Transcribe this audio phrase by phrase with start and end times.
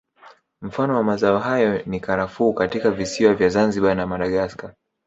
[0.61, 4.73] Mfano wa mazao hayo ni Karafuu katika visiwa vya Zanzibari na Madagascar